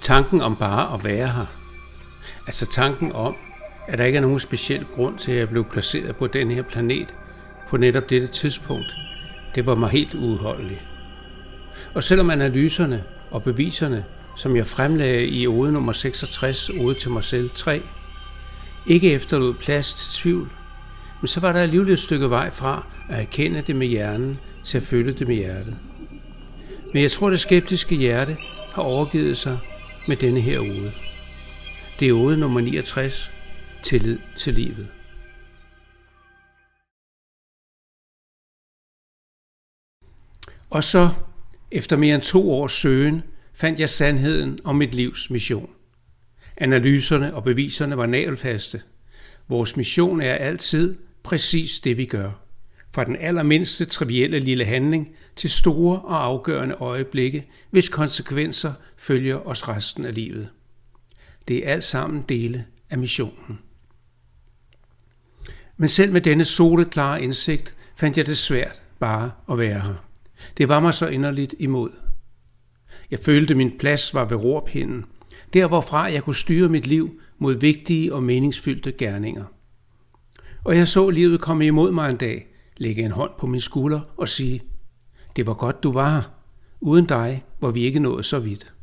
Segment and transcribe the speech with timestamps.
[0.00, 1.46] Tanken om bare at være her.
[2.46, 3.36] Altså tanken om,
[3.88, 6.62] at der ikke er nogen speciel grund til, at jeg blev placeret på den her
[6.62, 7.14] planet
[7.68, 8.96] på netop dette tidspunkt,
[9.54, 10.80] det var mig helt uudholdeligt.
[11.94, 14.04] Og selvom analyserne og beviserne,
[14.36, 17.82] som jeg fremlagde i ode nummer 66, ode til mig selv 3,
[18.86, 20.50] ikke efterlod plads til tvivl,
[21.22, 24.78] men så var der alligevel et stykke vej fra at erkende det med hjernen til
[24.78, 25.78] at føle det med hjertet.
[26.92, 28.36] Men jeg tror, det skeptiske hjerte
[28.72, 29.58] har overgivet sig
[30.08, 30.92] med denne her ode.
[32.00, 33.32] Det er ode nummer 69,
[33.82, 34.88] Tillid til livet.
[40.70, 41.08] Og så,
[41.70, 45.70] efter mere end to års søgen, fandt jeg sandheden om mit livs mission.
[46.56, 48.82] Analyserne og beviserne var nagelfaste.
[49.48, 52.30] Vores mission er altid præcis det, vi gør.
[52.94, 59.68] Fra den allermindste trivielle lille handling til store og afgørende øjeblikke, hvis konsekvenser følger os
[59.68, 60.48] resten af livet.
[61.48, 63.58] Det er alt sammen dele af missionen.
[65.76, 70.08] Men selv med denne soleklare indsigt fandt jeg det svært bare at være her.
[70.56, 71.90] Det var mig så inderligt imod.
[73.10, 75.04] Jeg følte, min plads var ved rorpinden,
[75.52, 79.44] der hvorfra jeg kunne styre mit liv mod vigtige og meningsfyldte gerninger.
[80.64, 82.46] Og jeg så livet komme imod mig en dag,
[82.76, 84.62] lægge en hånd på min skulder og sige,
[85.36, 86.22] det var godt du var her.
[86.80, 88.74] Uden dig var vi ikke nået så vidt.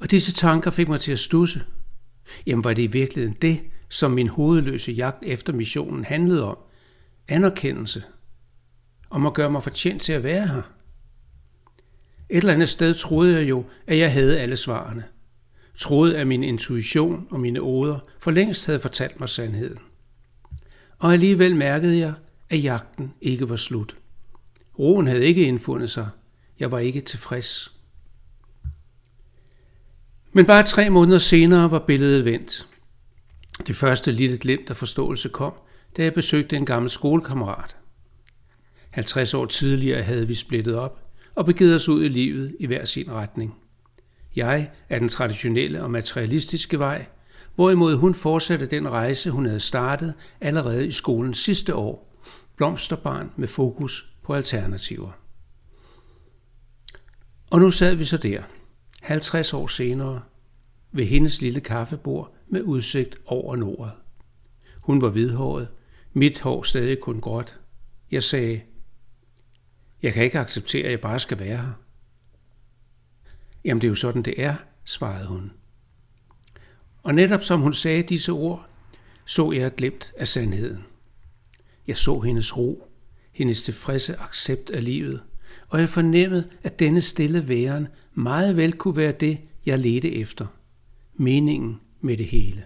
[0.00, 1.62] Og disse tanker fik mig til at stusse.
[2.46, 6.58] Jamen var det i virkeligheden det, som min hovedløse jagt efter missionen handlede om?
[7.28, 8.02] Anerkendelse.
[9.10, 10.62] Om at gøre mig fortjent til at være her.
[12.30, 15.04] Et eller andet sted troede jeg jo, at jeg havde alle svarene.
[15.76, 19.78] Troede, at min intuition og mine oder for længst havde fortalt mig sandheden.
[20.98, 22.12] Og alligevel mærkede jeg,
[22.50, 23.96] at jagten ikke var slut.
[24.78, 26.08] Roen havde ikke indfundet sig.
[26.58, 27.76] Jeg var ikke tilfreds.
[30.32, 32.68] Men bare tre måneder senere var billedet vendt.
[33.66, 35.52] Det første lille glimt af forståelse kom,
[35.96, 37.76] da jeg besøgte en gammel skolekammerat.
[38.90, 41.00] 50 år tidligere havde vi splittet op
[41.34, 43.61] og begivet os ud i livet i hver sin retning.
[44.36, 47.06] Jeg er den traditionelle og materialistiske vej,
[47.54, 52.18] hvorimod hun fortsatte den rejse, hun havde startet allerede i skolens sidste år,
[52.56, 55.10] blomsterbarn med fokus på alternativer.
[57.50, 58.42] Og nu sad vi så der,
[59.00, 60.22] 50 år senere,
[60.92, 63.92] ved hendes lille kaffebord med udsigt over nordet.
[64.80, 65.68] Hun var hvidhåret,
[66.12, 67.60] mit hår stadig kun gråt.
[68.10, 68.60] Jeg sagde,
[70.02, 71.81] jeg kan ikke acceptere, at jeg bare skal være her.
[73.64, 75.52] Jamen det er jo sådan, det er, svarede hun.
[77.02, 78.66] Og netop som hun sagde disse ord,
[79.24, 80.84] så jeg et glimt af sandheden.
[81.86, 82.88] Jeg så hendes ro,
[83.32, 85.22] hendes tilfredse accept af livet,
[85.68, 90.46] og jeg fornemmede, at denne stille væren meget vel kunne være det, jeg ledte efter.
[91.14, 92.64] Meningen med det hele.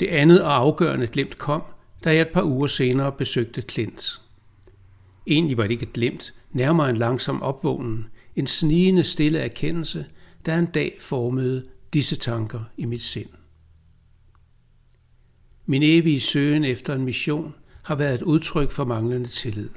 [0.00, 1.62] Det andet og afgørende glimt kom,
[2.04, 4.20] da jeg et par uger senere besøgte Klint.
[5.26, 8.06] Egentlig var det ikke et glimt, nærmere en langsom opvågning,
[8.36, 10.06] en snigende stille erkendelse,
[10.46, 13.28] der en dag formede disse tanker i mit sind.
[15.66, 19.68] Min evige søgen efter en mission har været et udtryk for manglende tillid.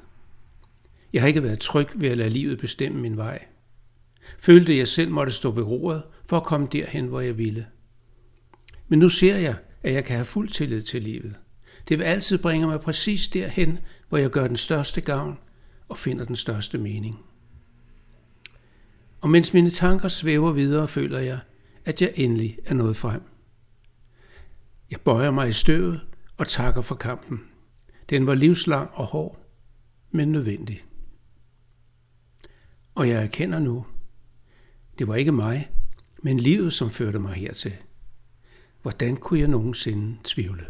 [1.13, 3.45] Jeg har ikke været tryg ved at lade livet bestemme min vej.
[4.39, 7.67] Følte jeg selv måtte stå ved roret for at komme derhen, hvor jeg ville.
[8.87, 11.35] Men nu ser jeg, at jeg kan have fuld tillid til livet.
[11.87, 13.79] Det vil altid bringe mig præcis derhen,
[14.09, 15.37] hvor jeg gør den største gavn
[15.89, 17.25] og finder den største mening.
[19.21, 21.39] Og mens mine tanker svæver videre, føler jeg,
[21.85, 23.21] at jeg endelig er nået frem.
[24.91, 26.01] Jeg bøjer mig i støvet
[26.37, 27.41] og takker for kampen.
[28.09, 29.39] Den var livslang og hård,
[30.11, 30.81] men nødvendig.
[32.95, 33.85] Og jeg erkender nu,
[34.99, 35.71] det var ikke mig,
[36.23, 37.73] men livet, som førte mig hertil.
[38.81, 40.65] Hvordan kunne jeg nogensinde tvivle?